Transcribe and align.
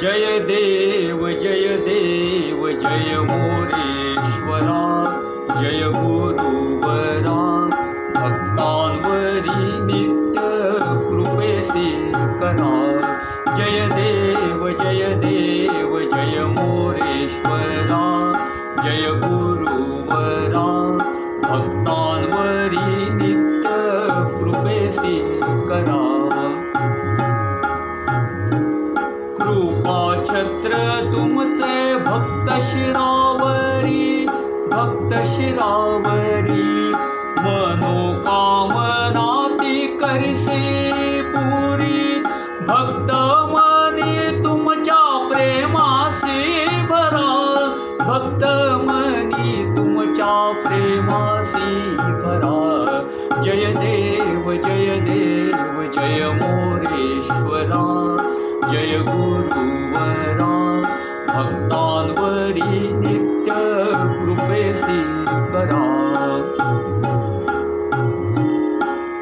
जय 0.00 0.38
देव 0.38 1.28
जय 1.28 1.76
देव 1.76 2.68
जय 2.78 3.16
मोरेश्वरा 3.18 4.80
जय 5.60 5.82
गुरुवरा। 5.94 7.36
भक्तांवरी 8.16 9.66
नित्य 9.82 10.40
कृपेसी 11.08 12.12
करा 12.12 12.72
जय 13.54 13.88
देव 13.92 14.68
जय 14.82 15.14
देव 15.14 15.98
जय 16.14 16.40
मोरेश्वरा 16.48 18.02
जय 18.82 19.06
गुरुवरा। 19.24 20.66
भक्तांवरी 21.48 23.10
नित्य 23.14 23.70
कृपेसी 24.38 25.20
करा 25.68 26.23
शिरावरी 32.60 34.26
भक्त 34.70 35.14
मनोकामनाती 37.38 39.86
करसे 39.86 41.22
पुरी। 41.22 42.22
भक्त 42.68 43.12
मनी 43.52 44.44
तुमच्या 44.44 45.28
प्रेमासी 45.32 46.66
भरा। 46.66 47.30
भक्त 48.00 48.44
मनी 48.86 49.76
तुमच्या 49.76 50.62
प्रेमासी 50.66 51.96
भरा। 51.96 52.60
जय 53.42 53.52
देव 53.52 54.52
जय 54.52 55.00
देव 55.00 55.82
जय 55.82 56.38
मोरेश्वरा। 56.42 57.84
जय 58.70 58.98
गुरुवरा 58.98 60.63
भक्तांवरी 61.34 62.88
नित्य 62.92 63.54
कृपेसी 64.20 65.00
करा 65.52 65.80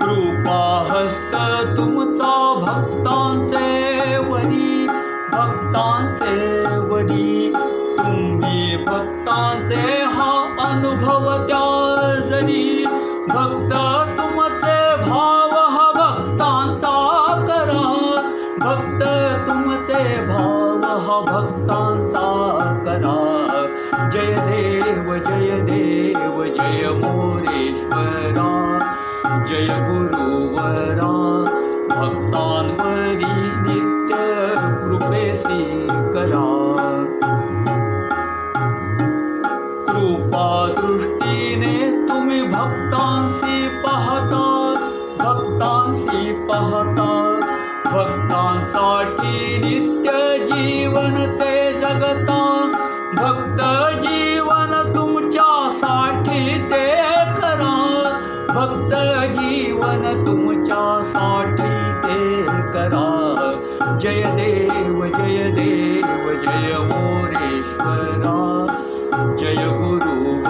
कृपाहस्त 0.00 1.34
तुमचा 1.76 2.32
भक्तांचे 2.62 4.16
वरी 4.18 4.86
भक्तांचे 5.32 6.34
वरी। 6.78 7.52
तुम्ही 7.98 8.76
भक्तांचे 8.76 9.82
हा 10.02 10.32
अनुभव 10.68 11.46
त्या 11.46 12.14
जरी। 12.26 12.84
भक्त 13.28 13.74
भक्तांचा 21.22 22.26
करा 22.86 23.20
जय 24.08 24.34
देव 24.38 25.14
जय 25.14 25.60
देव 25.60 26.44
जय 26.44 26.88
मोरेश्वरा 26.88 28.50
जय 29.46 29.66
गुरुवरा. 29.66 31.10
भक्तांवरी 31.90 33.40
नित्य 33.66 34.16
कृपेसी 34.84 35.86
करा 35.86 36.46
कृपा 39.88 40.74
दृष्टीने 40.78 42.06
तुम्ही 42.08 42.42
भक्तांशी 42.42 43.68
पाहता 43.68 44.74
भक्तांशी 45.18 46.32
पाहता 46.32 47.08
भक्तांसाठी 47.92 49.58
नित्य 49.58 50.10
जीवन 50.44 51.14
ते 51.14 51.72
जगता. 51.72 52.66
भक्त 53.14 53.62
जीवन 54.02 54.92
तुमच्यासाठी 54.96 56.58
ते 56.58 56.96
करा. 57.40 57.76
भक्त 58.48 58.94
जीवन 59.38 60.26
तुमच्यासाठी 60.26 61.92
ते 62.08 62.42
करा. 62.46 63.20
जय 64.00 64.22
देव 64.24 65.04
जय 65.04 65.50
देव 65.50 66.38
जय 66.40 66.76
मोरेश्वरा. 66.76 68.66
जय 69.38 69.54
गुरुवरा 69.54 70.49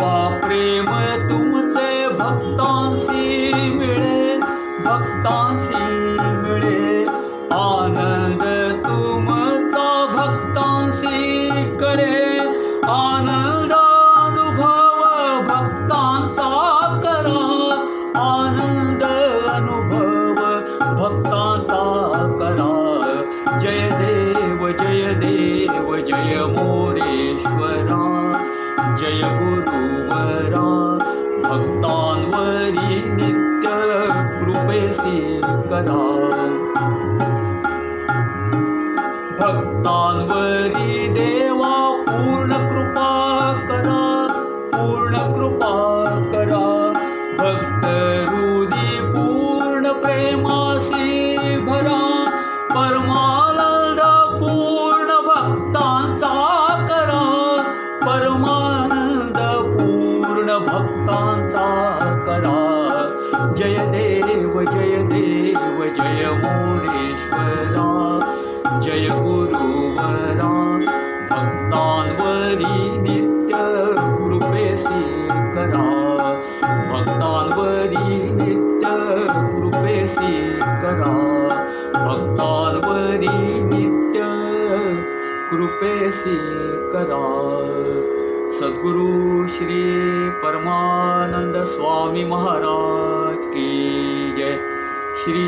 प्रेम 0.00 0.88
तुमचे 1.30 2.08
भक्तांशी 2.08 3.52
मिळे 3.74 4.38
भक्तांशी 4.84 5.84
मिळे 6.18 7.04
आनंद 7.50 8.42
तुमचा 8.84 9.88
भक्तांशी 10.14 11.64
कडे 11.76 12.38
आनंद 12.88 13.72
अनुभव 13.72 15.02
भक्तांचा 15.40 16.50
करा। 17.04 17.74
आनंद 18.14 19.02
अनुभव 19.50 20.42
भक्तांचा 20.94 21.82
करा। 22.40 23.58
जय 23.58 23.88
देव 23.90 24.68
जय 24.68 25.12
देव 25.14 25.96
जय 25.96 26.44
मोरेश्वरा 26.56 28.37
जय 28.78 29.22
गुरुवरा 29.24 30.68
भक्तांवरी 31.48 33.08
नित्य 33.08 33.68
कृपेसी 34.38 35.40
करा। 35.42 36.02
भक्तांवरी 39.40 41.08
देवा 41.08 41.47
जय 63.68 63.80
देव 63.86 64.54
जय 64.64 64.96
देव 65.08 65.80
जय 65.96 66.28
मोरेश्वरा 66.42 67.88
जय 68.78 69.08
गुरुवरा 69.08 70.52
भक्तांवरी 71.30 72.78
नित्य 72.98 73.58
कृपेसी 74.18 75.02
करा 75.54 75.84
भक्तांवरी 76.92 78.32
नित्य 78.32 78.86
कृपेसी 79.28 80.32
करा 80.82 81.12
भक्तांवरी 82.06 83.62
नित्य 83.64 84.20
कृपेसी 85.50 86.38
करा 86.92 87.24
सद्गुरु 88.58 89.46
श्री 89.46 89.82
परमानंद 90.42 91.56
स्वामी 91.64 92.24
महाराज। 92.24 93.27
जय। 94.36 94.58
श्री 95.16 95.42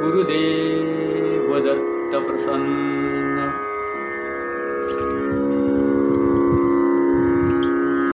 गुरुदेव 0.00 1.58
दत्त 1.58 2.26
प्रसन्न 2.26 3.25